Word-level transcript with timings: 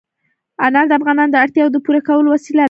انار 0.65 0.85
د 0.87 0.91
افغانانو 0.99 1.31
د 1.33 1.37
اړتیاوو 1.43 1.73
د 1.73 1.77
پوره 1.85 2.01
کولو 2.07 2.27
وسیله 2.35 2.57
ده. 2.57 2.59